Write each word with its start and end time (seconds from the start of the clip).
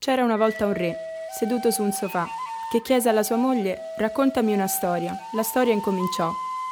C'era 0.00 0.22
una 0.22 0.36
volta 0.36 0.64
un 0.64 0.74
re, 0.74 0.96
seduto 1.36 1.72
su 1.72 1.82
un 1.82 1.90
sofà, 1.90 2.24
che 2.70 2.80
chiese 2.82 3.08
alla 3.08 3.24
sua 3.24 3.34
moglie 3.34 3.80
raccontami 3.96 4.54
una 4.54 4.68
storia. 4.68 5.18
La 5.32 5.42
storia 5.42 5.74
incominciò. 5.74 6.30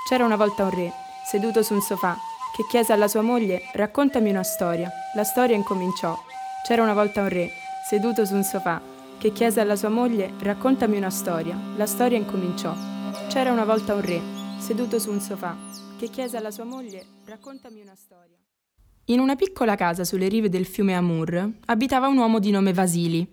C'era 0.09 0.25
una 0.25 0.37
volta 0.37 0.63
un 0.63 0.71
re, 0.71 0.93
seduto 1.29 1.65
su 1.65 1.75
un 1.75 1.81
sofà, 1.81 2.17
che 2.55 2.65
chiese 2.69 2.93
alla 2.93 3.09
sua 3.09 3.23
moglie 3.23 3.63
raccontami 3.73 4.31
una 4.31 4.45
storia. 4.45 4.93
La 5.17 5.25
storia 5.25 5.57
incominciò. 5.57 6.17
C'era 6.65 6.83
una 6.83 6.95
volta 6.95 7.23
un 7.23 7.29
re, 7.29 7.51
seduto 7.89 8.25
su 8.25 8.37
un 8.37 8.45
sofà, 8.45 8.81
che 9.19 9.33
chiese 9.33 9.61
alla 9.61 9.77
sua 9.77 9.89
moglie 9.89 10.33
raccontami 10.39 10.97
una 10.97 11.11
storia. 11.11 11.59
La 11.77 11.87
storia 11.87 12.17
incominciò. 12.17 12.75
C'era 13.29 13.51
una 13.51 13.65
volta 13.65 13.95
un 13.95 14.03
re, 14.03 14.23
seduto 14.61 15.01
su 15.01 15.11
un 15.11 15.21
sofà, 15.21 15.57
che 15.99 16.09
chiese 16.11 16.37
alla 16.37 16.53
sua 16.53 16.65
moglie 16.65 17.05
raccontami 17.25 17.81
una 17.81 17.97
storia. 17.97 18.46
In 19.09 19.21
una 19.21 19.37
piccola 19.37 19.77
casa 19.77 20.03
sulle 20.03 20.27
rive 20.27 20.49
del 20.49 20.67
fiume 20.67 20.97
Amur 20.97 21.49
abitava 21.67 22.09
un 22.09 22.17
uomo 22.17 22.41
di 22.41 22.51
nome 22.51 22.73
Vasili. 22.73 23.25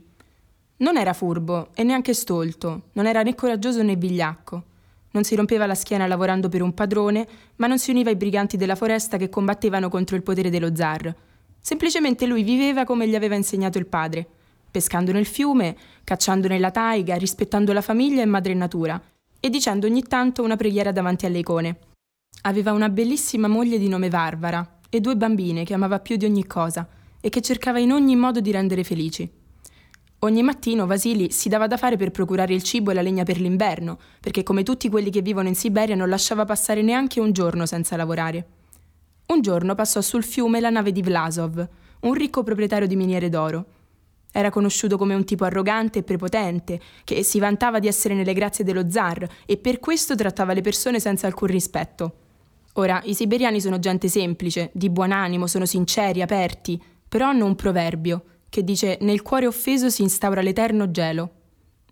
Non 0.78 0.98
era 0.98 1.14
furbo 1.14 1.70
e 1.74 1.82
neanche 1.82 2.14
stolto, 2.14 2.90
non 2.92 3.08
era 3.08 3.24
né 3.24 3.34
coraggioso 3.34 3.82
né 3.82 3.96
vigliacco. 3.96 4.64
Non 5.14 5.24
si 5.24 5.34
rompeva 5.34 5.66
la 5.66 5.74
schiena 5.74 6.06
lavorando 6.06 6.48
per 6.48 6.62
un 6.62 6.76
padrone, 6.76 7.28
ma 7.56 7.66
non 7.66 7.80
si 7.80 7.90
univa 7.90 8.12
ai 8.12 8.16
briganti 8.16 8.56
della 8.56 8.76
foresta 8.76 9.18
che 9.18 9.30
combattevano 9.30 9.90
contro 9.90 10.16
il 10.16 10.22
potere 10.22 10.52
dello 10.52 10.76
zar. 10.76 11.12
Semplicemente 11.60 12.28
lui 12.28 12.44
viveva 12.44 12.86
come 12.86 13.08
gli 13.08 13.16
aveva 13.16 13.34
insegnato 13.34 13.80
il 13.80 13.88
padre, 13.88 14.28
pescando 14.70 15.12
nel 15.12 15.26
fiume, 15.26 15.76
cacciando 16.04 16.48
nella 16.48 16.70
taiga, 16.70 17.16
rispettando 17.16 17.74
la 17.74 17.82
famiglia 17.82 18.22
e 18.22 18.28
madre 18.28 18.54
natura, 18.54 19.02
e 19.40 19.50
dicendo 19.50 19.88
ogni 19.88 20.04
tanto 20.04 20.44
una 20.44 20.56
preghiera 20.56 20.92
davanti 20.92 21.26
alle 21.26 21.40
icone. 21.40 21.78
Aveva 22.42 22.74
una 22.74 22.90
bellissima 22.90 23.48
moglie 23.48 23.80
di 23.80 23.88
nome 23.88 24.10
Varvara, 24.10 24.82
e 24.98 25.02
due 25.02 25.16
bambine 25.16 25.64
che 25.64 25.74
amava 25.74 26.00
più 26.00 26.18
di 26.18 26.26
ogni 26.26 26.46
cosa 26.46 26.88
e 27.20 27.30
che 27.30 27.42
cercava 27.42 27.80
in 27.80 27.92
ogni 27.92 28.16
modo 28.16 28.40
di 28.40 28.52
rendere 28.52 28.84
felici. 28.84 29.28
Ogni 30.20 30.44
mattino 30.44 30.86
Vasili 30.86 31.32
si 31.32 31.50
dava 31.50 31.66
da 31.66 31.78
fare 31.78 31.98
per 31.98 32.12
procurare 32.12 32.54
il 32.54 32.62
cibo 32.62 32.92
e 32.92 32.94
la 32.94 33.02
legna 33.02 33.24
per 33.24 33.40
l'inverno, 33.40 33.98
perché 34.20 34.44
come 34.44 34.62
tutti 34.62 34.90
quelli 34.90 35.10
che 35.10 35.24
vivono 35.24 35.48
in 35.48 35.56
Siberia 35.56 35.96
non 35.96 36.10
lasciava 36.10 36.46
passare 36.46 36.84
neanche 36.84 37.20
un 37.20 37.32
giorno 37.32 37.66
senza 37.66 37.96
lavorare. 37.96 38.46
Un 39.26 39.42
giorno 39.42 39.74
passò 39.74 40.00
sul 40.00 40.24
fiume 40.24 40.60
la 40.60 40.70
nave 40.70 40.92
di 40.92 41.02
Vlasov, 41.02 41.68
un 42.02 42.14
ricco 42.14 42.44
proprietario 42.44 42.86
di 42.88 42.96
miniere 42.96 43.30
d'oro. 43.30 43.66
Era 44.32 44.52
conosciuto 44.52 44.96
come 44.98 45.16
un 45.16 45.26
tipo 45.26 45.44
arrogante 45.44 46.00
e 46.00 46.04
prepotente, 46.04 46.80
che 47.04 47.24
si 47.24 47.40
vantava 47.40 47.80
di 47.80 47.88
essere 47.88 48.14
nelle 48.14 48.34
grazie 48.34 48.64
dello 48.64 48.92
zar 48.92 49.28
e 49.48 49.58
per 49.58 49.80
questo 49.80 50.14
trattava 50.14 50.54
le 50.54 50.62
persone 50.62 51.00
senza 51.00 51.26
alcun 51.26 51.48
rispetto. 51.48 52.18
Ora, 52.74 53.02
i 53.06 53.14
siberiani 53.14 53.62
sono 53.62 53.78
gente 53.78 54.08
semplice, 54.08 54.72
di 54.74 54.90
buon 54.90 55.12
animo, 55.12 55.46
sono 55.46 55.66
sinceri, 55.66 56.22
aperti, 56.24 56.82
però 57.08 57.28
hanno 57.28 57.46
un 57.46 57.56
proverbio 57.56 58.24
che 58.50 58.64
dice 58.64 58.98
nel 59.02 59.22
cuore 59.22 59.46
offeso 59.46 59.90
si 59.90 60.02
instaura 60.02 60.42
l'eterno 60.42 60.90
gelo. 60.90 61.32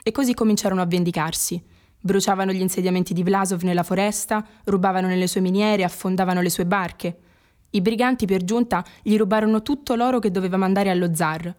E 0.01 0.11
così 0.11 0.33
cominciarono 0.33 0.81
a 0.81 0.85
vendicarsi. 0.85 1.63
Bruciavano 1.99 2.51
gli 2.51 2.61
insediamenti 2.61 3.13
di 3.13 3.21
Vlasov 3.21 3.61
nella 3.61 3.83
foresta, 3.83 4.43
rubavano 4.63 5.07
nelle 5.07 5.27
sue 5.27 5.41
miniere, 5.41 5.83
affondavano 5.83 6.41
le 6.41 6.49
sue 6.49 6.65
barche. 6.65 7.17
I 7.71 7.81
briganti 7.81 8.25
per 8.25 8.43
giunta 8.43 8.83
gli 9.03 9.17
rubarono 9.17 9.61
tutto 9.61 9.93
l'oro 9.93 10.17
che 10.17 10.31
doveva 10.31 10.57
mandare 10.57 10.89
allo 10.89 11.13
zar, 11.13 11.55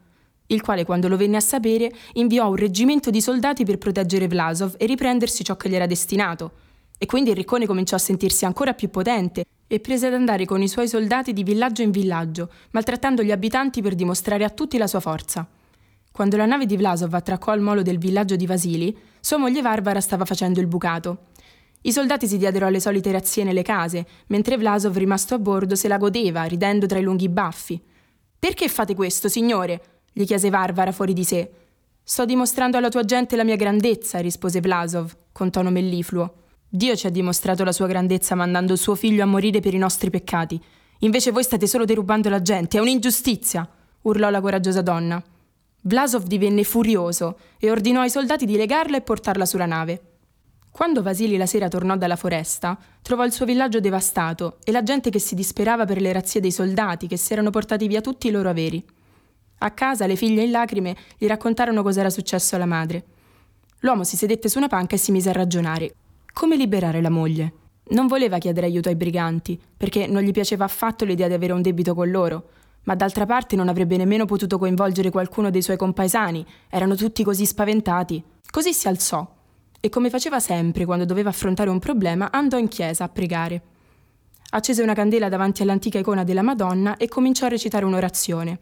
il 0.47 0.61
quale 0.61 0.85
quando 0.85 1.07
lo 1.09 1.17
venne 1.17 1.37
a 1.37 1.41
sapere 1.41 1.91
inviò 2.15 2.49
un 2.49 2.57
reggimento 2.57 3.11
di 3.11 3.21
soldati 3.21 3.65
per 3.65 3.79
proteggere 3.79 4.27
Vlasov 4.27 4.75
e 4.77 4.87
riprendersi 4.87 5.45
ciò 5.45 5.57
che 5.57 5.69
gli 5.69 5.75
era 5.77 5.87
destinato, 5.87 6.53
e 7.03 7.07
quindi 7.07 7.31
il 7.31 7.37
riccone 7.37 7.67
cominciò 7.67 7.97
a 7.97 7.99
sentirsi 7.99 8.45
ancora 8.45 8.75
più 8.75 8.89
potente 8.89 9.45
e 9.67 9.81
prese 9.81 10.07
ad 10.07 10.15
andare 10.15 10.45
con 10.45 10.63
i 10.63 10.69
suoi 10.69 10.87
soldati 10.87 11.33
di 11.33 11.43
villaggio 11.43 11.83
in 11.83 11.91
villaggio, 11.91 12.49
maltrattando 12.71 13.25
gli 13.25 13.33
abitanti 13.33 13.83
per 13.83 13.97
dimostrare 13.97 14.45
a 14.45 14.51
tutti 14.51 14.79
la 14.79 14.87
sua 14.87 15.01
forza. 15.01 15.45
Quando 16.13 16.37
la 16.37 16.47
nave 16.47 16.65
di 16.65 16.77
Vlasov 16.77 17.13
attraccò 17.13 17.51
al 17.51 17.61
molo 17.61 17.83
del 17.83 17.99
villaggio 17.99 18.37
di 18.37 18.47
Vasili, 18.47 18.97
sua 19.19 19.37
moglie 19.37 19.63
Varvara 19.63 20.01
stava 20.01 20.25
facendo 20.25 20.61
il 20.61 20.69
bucato. 20.69 21.31
I 21.81 21.91
soldati 21.91 22.29
si 22.29 22.39
diedero 22.39 22.67
alle 22.67 22.79
solite 22.79 23.11
razzie 23.11 23.43
nelle 23.43 23.63
case, 23.63 24.07
mentre 24.29 24.57
Vlasov, 24.57 24.97
rimasto 24.97 25.35
a 25.35 25.41
bordo, 25.41 25.75
se 25.75 25.89
la 25.89 25.99
godeva, 25.99 26.45
ridendo 26.45 26.87
tra 26.87 27.01
i 27.01 27.03
lunghi 27.03 27.29
baffi. 27.29 27.83
Perché 28.39 28.69
fate 28.69 28.95
questo, 28.95 29.29
signore? 29.29 30.05
gli 30.13 30.25
chiese 30.25 30.51
Varvara 30.51 30.93
fuori 30.93 31.15
di 31.15 31.25
sé. 31.25 31.51
Sto 32.01 32.25
dimostrando 32.25 32.77
alla 32.77 32.91
tua 32.91 33.03
gente 33.03 33.35
la 33.35 33.43
mia 33.43 33.57
grandezza, 33.57 34.21
rispose 34.21 34.61
Vlasov, 34.61 35.13
con 35.33 35.51
tono 35.51 35.71
mellifluo. 35.73 36.35
Dio 36.75 36.97
ci 36.97 37.07
ha 37.07 37.11
dimostrato 37.11 37.65
la 37.65 37.73
sua 37.73 37.87
grandezza 37.87 38.35
mandando 38.35 38.77
suo 38.77 38.95
figlio 38.95 39.23
a 39.23 39.27
morire 39.27 39.61
per 39.61 39.75
i 39.75 39.79
nostri 39.79 40.09
peccati. 40.09 40.59
Invece 41.01 41.31
voi 41.31 41.43
state 41.43 41.67
solo 41.67 41.85
derubando 41.85 42.31
la 42.31 42.41
gente, 42.41 42.79
è 42.79 42.81
un'ingiustizia, 42.81 43.69
urlò 44.01 44.31
la 44.31 44.41
coraggiosa 44.41 44.81
donna. 44.81 45.23
Vlasov 45.83 46.25
divenne 46.25 46.65
furioso 46.65 47.39
e 47.59 47.71
ordinò 47.71 48.01
ai 48.01 48.09
soldati 48.09 48.47
di 48.47 48.57
legarla 48.57 48.97
e 48.97 49.03
portarla 49.03 49.45
sulla 49.45 49.67
nave. 49.67 50.01
Quando 50.71 51.03
Vasili 51.03 51.37
la 51.37 51.45
sera 51.45 51.69
tornò 51.69 51.95
dalla 51.95 52.17
foresta, 52.17 52.79
trovò 53.03 53.27
il 53.27 53.33
suo 53.33 53.45
villaggio 53.45 53.79
devastato 53.79 54.57
e 54.65 54.73
la 54.73 54.83
gente 54.83 55.11
che 55.11 55.19
si 55.19 55.35
disperava 55.35 55.85
per 55.85 56.01
le 56.01 56.11
razzie 56.11 56.41
dei 56.41 56.53
soldati 56.53 57.07
che 57.07 57.19
si 57.19 57.35
erano 57.35 57.51
portati 57.51 57.87
via 57.87 58.01
tutti 58.01 58.29
i 58.29 58.31
loro 58.31 58.49
averi. 58.49 58.83
A 59.59 59.71
casa 59.73 60.07
le 60.07 60.17
figlie 60.17 60.43
in 60.43 60.51
lacrime 60.51 60.97
gli 61.19 61.27
raccontarono 61.27 61.83
cosa 61.83 62.01
era 62.01 62.09
successo 62.09 62.57
alla 62.57 62.65
madre. 62.65 63.05
L'uomo 63.81 64.05
si 64.05 64.17
sedette 64.17 64.49
su 64.49 64.57
una 64.57 64.69
panca 64.69 64.95
e 64.95 64.99
si 64.99 65.13
mise 65.13 65.29
a 65.29 65.33
ragionare. 65.33 65.97
Come 66.33 66.57
liberare 66.57 67.01
la 67.01 67.11
moglie? 67.11 67.53
Non 67.91 68.07
voleva 68.07 68.39
chiedere 68.39 68.67
aiuto 68.67 68.89
ai 68.89 68.97
briganti, 68.97 69.61
perché 69.77 70.07
non 70.07 70.23
gli 70.23 70.31
piaceva 70.33 70.65
affatto 70.65 71.05
l'idea 71.05 71.29
di 71.29 71.35
avere 71.35 71.53
un 71.53 71.63
debito 71.63 71.95
con 71.95 72.11
loro, 72.11 72.49
ma 72.85 72.95
d'altra 72.95 73.27
parte 73.27 73.55
non 73.55 73.69
avrebbe 73.69 73.97
nemmeno 73.97 74.25
potuto 74.25 74.59
coinvolgere 74.59 75.11
qualcuno 75.11 75.51
dei 75.51 75.63
suoi 75.63 75.77
compaesani, 75.77 76.45
erano 76.69 76.95
tutti 76.97 77.23
così 77.23 77.45
spaventati. 77.45 78.23
Così 78.51 78.73
si 78.73 78.89
alzò 78.89 79.41
e 79.85 79.89
come 79.89 80.11
faceva 80.11 80.41
sempre 80.41 80.85
quando 80.85 81.05
doveva 81.05 81.31
affrontare 81.31 81.69
un 81.69 81.79
problema, 81.79 82.31
andò 82.31 82.57
in 82.57 82.69
chiesa 82.69 83.05
a 83.05 83.09
pregare. 83.09 83.63
Accese 84.51 84.83
una 84.83 84.95
candela 84.95 85.29
davanti 85.29 85.63
all'antica 85.63 85.99
icona 85.99 86.25
della 86.25 86.43
Madonna 86.43 86.97
e 86.97 87.09
cominciò 87.09 87.47
a 87.47 87.51
recitare 87.51 87.85
un'orazione. 87.85 88.59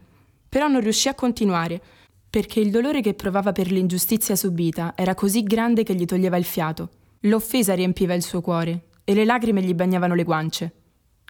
Però 0.49 0.67
non 0.67 0.81
riuscì 0.81 1.07
a 1.09 1.15
continuare, 1.15 1.81
perché 2.29 2.59
il 2.59 2.71
dolore 2.71 3.01
che 3.01 3.13
provava 3.13 3.51
per 3.51 3.71
l'ingiustizia 3.71 4.35
subita 4.35 4.93
era 4.95 5.13
così 5.13 5.43
grande 5.43 5.83
che 5.83 5.93
gli 5.93 6.05
toglieva 6.05 6.37
il 6.37 6.45
fiato. 6.45 6.89
L'offesa 7.25 7.75
riempiva 7.75 8.15
il 8.15 8.23
suo 8.23 8.41
cuore 8.41 8.85
e 9.03 9.13
le 9.13 9.25
lacrime 9.25 9.61
gli 9.61 9.75
bagnavano 9.75 10.15
le 10.15 10.23
guance. 10.23 10.73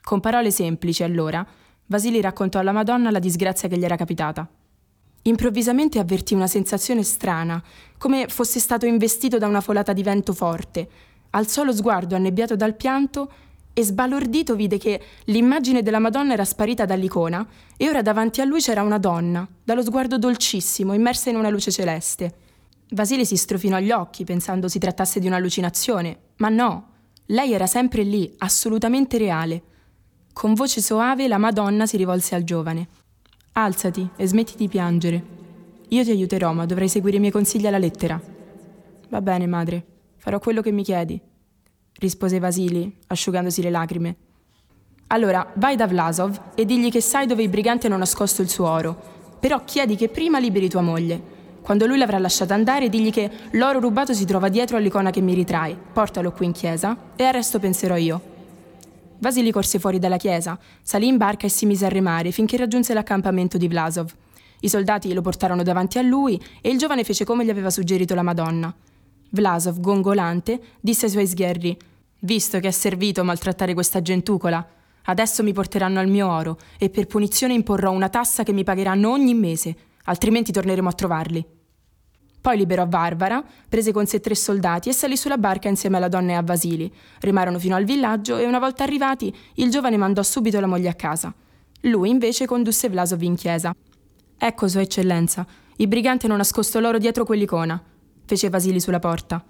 Con 0.01 0.21
parole 0.21 0.49
semplici, 0.49 1.03
allora, 1.03 1.45
Vasili 1.87 2.21
raccontò 2.21 2.59
alla 2.59 2.71
Madonna 2.71 3.11
la 3.11 3.19
disgrazia 3.19 3.67
che 3.67 3.77
gli 3.77 3.83
era 3.83 3.97
capitata. 3.97 4.49
Improvvisamente 5.23 5.99
avvertì 5.99 6.33
una 6.33 6.47
sensazione 6.47 7.03
strana, 7.03 7.61
come 7.97 8.27
fosse 8.29 8.61
stato 8.61 8.85
investito 8.85 9.37
da 9.37 9.47
una 9.47 9.59
folata 9.59 9.91
di 9.91 10.01
vento 10.01 10.31
forte. 10.31 10.89
Alzò 11.31 11.65
lo 11.65 11.73
sguardo 11.73 12.15
annebbiato 12.15 12.55
dal 12.55 12.77
pianto 12.77 13.29
e 13.73 13.83
sbalordito 13.83 14.55
vide 14.55 14.77
che 14.77 15.01
l'immagine 15.25 15.81
della 15.81 15.99
Madonna 15.99 16.31
era 16.31 16.45
sparita 16.45 16.85
dall'icona 16.85 17.45
e 17.75 17.89
ora 17.89 18.01
davanti 18.01 18.39
a 18.39 18.45
lui 18.45 18.61
c'era 18.61 18.81
una 18.81 18.97
donna, 18.97 19.45
dallo 19.61 19.83
sguardo 19.83 20.17
dolcissimo, 20.17 20.93
immersa 20.93 21.29
in 21.29 21.35
una 21.35 21.49
luce 21.49 21.69
celeste. 21.69 22.50
Vasile 22.93 23.23
si 23.23 23.37
strofinò 23.37 23.79
gli 23.79 23.91
occhi 23.91 24.25
pensando 24.25 24.67
si 24.67 24.77
trattasse 24.77 25.21
di 25.21 25.27
un'allucinazione, 25.27 26.17
ma 26.37 26.49
no, 26.49 26.89
lei 27.27 27.53
era 27.53 27.65
sempre 27.65 28.03
lì, 28.03 28.33
assolutamente 28.39 29.17
reale. 29.17 29.63
Con 30.33 30.53
voce 30.53 30.81
soave 30.81 31.29
la 31.29 31.37
Madonna 31.37 31.85
si 31.85 31.95
rivolse 31.95 32.35
al 32.35 32.43
giovane. 32.43 32.89
Alzati 33.53 34.09
e 34.17 34.27
smetti 34.27 34.57
di 34.57 34.67
piangere. 34.67 35.23
Io 35.87 36.03
ti 36.03 36.11
aiuterò, 36.11 36.51
ma 36.51 36.65
dovrai 36.65 36.89
seguire 36.89 37.15
i 37.15 37.19
miei 37.21 37.31
consigli 37.31 37.65
alla 37.65 37.77
lettera. 37.77 38.21
Va 39.07 39.21
bene, 39.21 39.47
madre, 39.47 39.85
farò 40.17 40.39
quello 40.39 40.61
che 40.61 40.71
mi 40.71 40.83
chiedi, 40.83 41.19
rispose 41.99 42.39
Vasili, 42.39 42.97
asciugandosi 43.07 43.61
le 43.61 43.69
lacrime. 43.69 44.15
Allora, 45.07 45.49
vai 45.55 45.77
da 45.77 45.87
Vlasov 45.87 46.51
e 46.55 46.65
digli 46.65 46.91
che 46.91 46.99
sai 46.99 47.25
dove 47.25 47.43
i 47.43 47.47
briganti 47.47 47.85
hanno 47.85 47.97
nascosto 47.97 48.41
il 48.41 48.49
suo 48.49 48.67
oro, 48.67 49.37
però 49.39 49.63
chiedi 49.63 49.95
che 49.95 50.09
prima 50.09 50.39
liberi 50.39 50.67
tua 50.67 50.81
moglie. 50.81 51.39
Quando 51.61 51.85
lui 51.85 51.97
l'avrà 51.97 52.17
lasciata 52.17 52.55
andare, 52.55 52.89
digli 52.89 53.11
che 53.11 53.29
l'oro 53.51 53.79
rubato 53.79 54.13
si 54.13 54.25
trova 54.25 54.49
dietro 54.49 54.77
all'icona 54.77 55.11
che 55.11 55.21
mi 55.21 55.35
ritrai. 55.35 55.77
Portalo 55.93 56.31
qui 56.31 56.47
in 56.47 56.51
chiesa 56.51 56.97
e 57.15 57.23
al 57.23 57.33
resto 57.33 57.59
penserò 57.59 57.95
io. 57.95 58.29
Vasili 59.19 59.51
corse 59.51 59.77
fuori 59.77 59.99
dalla 59.99 60.17
chiesa, 60.17 60.57
salì 60.81 61.05
in 61.05 61.17
barca 61.17 61.45
e 61.45 61.49
si 61.49 61.67
mise 61.67 61.85
a 61.85 61.89
remare 61.89 62.31
finché 62.31 62.57
raggiunse 62.57 62.95
l'accampamento 62.95 63.59
di 63.59 63.67
Vlasov. 63.67 64.11
I 64.61 64.69
soldati 64.69 65.13
lo 65.13 65.21
portarono 65.21 65.61
davanti 65.61 65.99
a 65.99 66.01
lui 66.01 66.41
e 66.61 66.69
il 66.69 66.79
giovane 66.79 67.03
fece 67.03 67.23
come 67.23 67.45
gli 67.45 67.51
aveva 67.51 67.69
suggerito 67.69 68.15
la 68.15 68.23
Madonna. 68.23 68.73
Vlasov, 69.29 69.79
gongolante, 69.79 70.59
disse 70.79 71.05
ai 71.05 71.11
suoi 71.11 71.27
sgherri: 71.27 71.77
Visto 72.21 72.59
che 72.59 72.69
è 72.69 72.71
servito 72.71 73.23
maltrattare 73.23 73.75
questa 73.75 74.01
gentucola, 74.01 74.67
adesso 75.03 75.43
mi 75.43 75.53
porteranno 75.53 75.99
al 75.99 76.07
mio 76.07 76.27
oro 76.27 76.57
e 76.79 76.89
per 76.89 77.05
punizione 77.05 77.53
imporrò 77.53 77.91
una 77.91 78.09
tassa 78.09 78.41
che 78.41 78.51
mi 78.51 78.63
pagheranno 78.63 79.11
ogni 79.11 79.35
mese 79.35 79.75
altrimenti 80.05 80.51
torneremo 80.51 80.89
a 80.89 80.93
trovarli. 80.93 81.45
Poi 82.41 82.57
liberò 82.57 82.87
Varvara, 82.87 83.43
prese 83.69 83.91
con 83.91 84.07
sé 84.07 84.19
tre 84.19 84.33
soldati 84.33 84.89
e 84.89 84.93
salì 84.93 85.15
sulla 85.15 85.37
barca 85.37 85.67
insieme 85.67 85.97
alla 85.97 86.07
donna 86.07 86.31
e 86.31 86.35
a 86.35 86.41
Vasili. 86.41 86.91
Rimarono 87.19 87.59
fino 87.59 87.75
al 87.75 87.83
villaggio 87.83 88.37
e 88.37 88.47
una 88.47 88.57
volta 88.57 88.83
arrivati 88.83 89.31
il 89.55 89.69
giovane 89.69 89.97
mandò 89.97 90.23
subito 90.23 90.59
la 90.59 90.65
moglie 90.65 90.89
a 90.89 90.95
casa. 90.95 91.31
Lui 91.81 92.09
invece 92.09 92.47
condusse 92.47 92.89
Vlasov 92.89 93.21
in 93.21 93.35
chiesa. 93.35 93.75
Ecco, 94.37 94.67
Sua 94.67 94.81
Eccellenza, 94.81 95.45
I 95.77 95.87
briganti 95.87 96.25
hanno 96.25 96.35
nascosto 96.35 96.79
l'oro 96.79 96.97
dietro 96.97 97.25
quell'icona, 97.25 97.79
fece 98.25 98.49
Vasili 98.49 98.79
sulla 98.79 98.99
porta. 98.99 99.43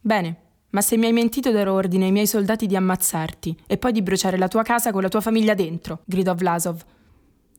Bene, 0.00 0.36
ma 0.70 0.80
se 0.80 0.96
mi 0.96 1.06
hai 1.06 1.12
mentito 1.12 1.50
darò 1.50 1.72
ordine 1.72 2.06
ai 2.06 2.12
miei 2.12 2.26
soldati 2.26 2.66
di 2.66 2.76
ammazzarti 2.76 3.62
e 3.66 3.76
poi 3.76 3.90
di 3.90 4.02
bruciare 4.02 4.36
la 4.36 4.48
tua 4.48 4.62
casa 4.62 4.92
con 4.92 5.02
la 5.02 5.08
tua 5.08 5.20
famiglia 5.20 5.54
dentro, 5.54 6.00
gridò 6.04 6.34
Vlasov. 6.34 6.80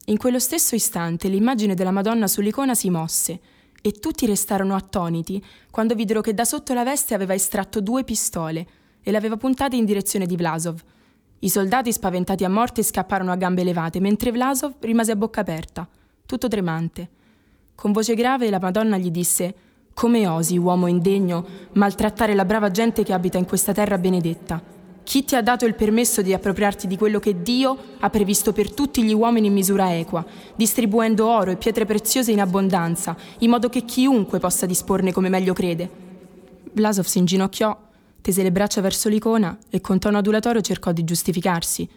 In 0.08 0.18
quello 0.18 0.38
stesso 0.38 0.76
istante 0.76 1.26
l'immagine 1.26 1.74
della 1.74 1.90
Madonna 1.90 2.28
sull'icona 2.28 2.76
si 2.76 2.90
mosse 2.90 3.40
e 3.82 3.90
tutti 3.90 4.24
restarono 4.24 4.76
attoniti 4.76 5.44
quando 5.68 5.96
videro 5.96 6.20
che 6.20 6.32
da 6.32 6.44
sotto 6.44 6.74
la 6.74 6.84
veste 6.84 7.14
aveva 7.14 7.34
estratto 7.34 7.80
due 7.80 8.04
pistole 8.04 8.66
e 9.02 9.10
le 9.10 9.16
aveva 9.16 9.36
puntate 9.36 9.74
in 9.74 9.84
direzione 9.84 10.26
di 10.26 10.36
Vlasov. 10.36 10.80
I 11.40 11.48
soldati 11.48 11.92
spaventati 11.92 12.44
a 12.44 12.48
morte 12.48 12.84
scapparono 12.84 13.32
a 13.32 13.36
gambe 13.36 13.64
levate, 13.64 13.98
mentre 13.98 14.30
Vlasov 14.30 14.74
rimase 14.78 15.10
a 15.10 15.16
bocca 15.16 15.40
aperta, 15.40 15.88
tutto 16.24 16.46
tremante. 16.46 17.08
Con 17.74 17.90
voce 17.90 18.14
grave 18.14 18.48
la 18.48 18.60
Madonna 18.60 18.98
gli 18.98 19.10
disse 19.10 19.54
come 19.92 20.28
osi, 20.28 20.56
uomo 20.56 20.86
indegno, 20.86 21.44
maltrattare 21.72 22.34
la 22.36 22.44
brava 22.44 22.70
gente 22.70 23.02
che 23.02 23.12
abita 23.12 23.38
in 23.38 23.46
questa 23.46 23.72
terra 23.72 23.98
benedetta? 23.98 24.75
Chi 25.06 25.24
ti 25.24 25.36
ha 25.36 25.40
dato 25.40 25.66
il 25.66 25.76
permesso 25.76 26.20
di 26.20 26.32
appropriarti 26.32 26.88
di 26.88 26.96
quello 26.96 27.20
che 27.20 27.40
Dio 27.40 27.78
ha 28.00 28.10
previsto 28.10 28.52
per 28.52 28.74
tutti 28.74 29.04
gli 29.04 29.12
uomini 29.12 29.46
in 29.46 29.52
misura 29.52 29.96
equa, 29.96 30.26
distribuendo 30.56 31.28
oro 31.28 31.52
e 31.52 31.56
pietre 31.56 31.84
preziose 31.84 32.32
in 32.32 32.40
abbondanza, 32.40 33.16
in 33.38 33.50
modo 33.50 33.68
che 33.68 33.84
chiunque 33.84 34.40
possa 34.40 34.66
disporne 34.66 35.12
come 35.12 35.28
meglio 35.28 35.52
crede? 35.52 35.88
Vlasov 36.72 37.04
si 37.04 37.18
inginocchiò, 37.18 37.78
tese 38.20 38.42
le 38.42 38.50
braccia 38.50 38.80
verso 38.80 39.08
l'icona 39.08 39.56
e 39.70 39.80
con 39.80 40.00
tono 40.00 40.18
adulatorio 40.18 40.60
cercò 40.60 40.90
di 40.90 41.04
giustificarsi. 41.04 41.88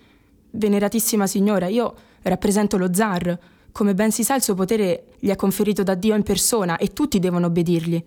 Veneratissima 0.52 1.26
signora, 1.26 1.66
io 1.66 1.96
rappresento 2.22 2.78
lo 2.78 2.94
zar. 2.94 3.40
Come 3.72 3.96
ben 3.96 4.12
si 4.12 4.24
sa, 4.24 4.36
il 4.36 4.44
suo 4.44 4.54
potere 4.54 5.16
gli 5.18 5.30
è 5.30 5.36
conferito 5.36 5.82
da 5.82 5.96
Dio 5.96 6.14
in 6.14 6.22
persona 6.22 6.78
e 6.78 6.94
tutti 6.94 7.18
devono 7.18 7.48
obbedirgli. 7.48 8.06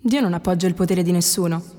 Dio 0.00 0.20
non 0.22 0.32
appoggia 0.32 0.66
il 0.66 0.74
potere 0.74 1.02
di 1.02 1.12
nessuno. 1.12 1.75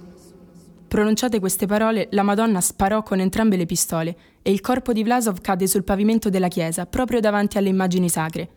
Pronunciate 0.87 1.39
queste 1.39 1.65
parole, 1.65 2.07
la 2.11 2.23
Madonna 2.23 2.61
sparò 2.61 3.03
con 3.03 3.19
entrambe 3.19 3.57
le 3.57 3.65
pistole 3.65 4.17
e 4.41 4.51
il 4.51 4.61
corpo 4.61 4.93
di 4.93 5.03
Vlasov 5.03 5.41
cadde 5.41 5.67
sul 5.67 5.83
pavimento 5.83 6.29
della 6.29 6.47
chiesa, 6.47 6.85
proprio 6.85 7.19
davanti 7.19 7.57
alle 7.57 7.69
immagini 7.69 8.07
sacre. 8.07 8.49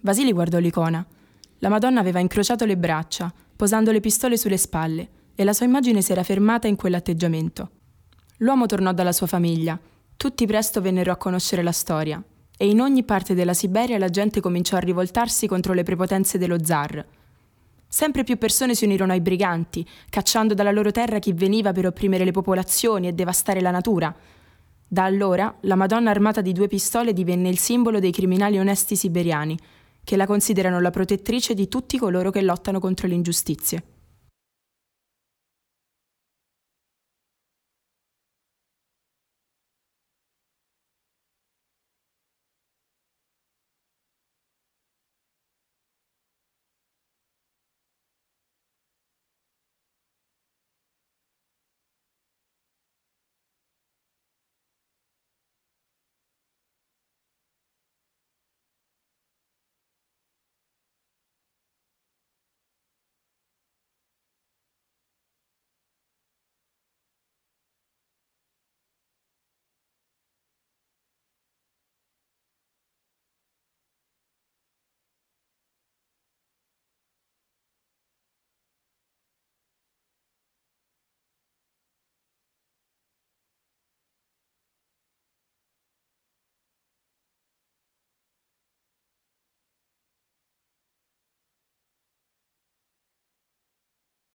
Vasili 0.00 0.32
guardò 0.32 0.58
l'icona. 0.58 1.04
La 1.58 1.68
Madonna 1.68 2.00
aveva 2.00 2.20
incrociato 2.20 2.64
le 2.64 2.76
braccia, 2.76 3.32
posando 3.54 3.92
le 3.92 4.00
pistole 4.00 4.38
sulle 4.38 4.56
spalle, 4.56 5.08
e 5.34 5.44
la 5.44 5.52
sua 5.52 5.66
immagine 5.66 6.00
si 6.00 6.12
era 6.12 6.22
fermata 6.22 6.66
in 6.68 6.76
quell'atteggiamento. 6.76 7.70
L'uomo 8.38 8.66
tornò 8.66 8.92
dalla 8.92 9.12
sua 9.12 9.26
famiglia. 9.26 9.78
Tutti 10.16 10.46
presto 10.46 10.80
vennero 10.80 11.12
a 11.12 11.16
conoscere 11.16 11.62
la 11.62 11.72
storia 11.72 12.22
e 12.60 12.68
in 12.68 12.80
ogni 12.80 13.04
parte 13.04 13.34
della 13.34 13.54
Siberia 13.54 13.98
la 13.98 14.08
gente 14.08 14.40
cominciò 14.40 14.76
a 14.76 14.80
rivoltarsi 14.80 15.46
contro 15.46 15.72
le 15.72 15.84
prepotenze 15.84 16.38
dello 16.38 16.62
zar. 16.62 17.06
Sempre 17.90 18.22
più 18.22 18.36
persone 18.36 18.74
si 18.74 18.84
unirono 18.84 19.12
ai 19.12 19.22
briganti, 19.22 19.86
cacciando 20.10 20.52
dalla 20.52 20.70
loro 20.70 20.90
terra 20.90 21.18
chi 21.18 21.32
veniva 21.32 21.72
per 21.72 21.86
opprimere 21.86 22.24
le 22.24 22.32
popolazioni 22.32 23.08
e 23.08 23.14
devastare 23.14 23.62
la 23.62 23.70
natura. 23.70 24.14
Da 24.86 25.04
allora 25.04 25.56
la 25.62 25.74
Madonna 25.74 26.10
armata 26.10 26.42
di 26.42 26.52
due 26.52 26.68
pistole 26.68 27.14
divenne 27.14 27.48
il 27.48 27.58
simbolo 27.58 27.98
dei 27.98 28.12
criminali 28.12 28.58
onesti 28.58 28.94
siberiani, 28.94 29.58
che 30.04 30.16
la 30.16 30.26
considerano 30.26 30.80
la 30.80 30.90
protettrice 30.90 31.54
di 31.54 31.68
tutti 31.68 31.98
coloro 31.98 32.30
che 32.30 32.42
lottano 32.42 32.78
contro 32.78 33.08
le 33.08 33.14
ingiustizie. 33.14 33.82